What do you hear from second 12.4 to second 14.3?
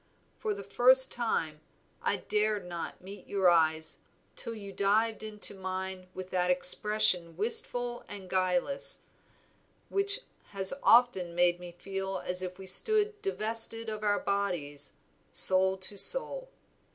if we stood divested of our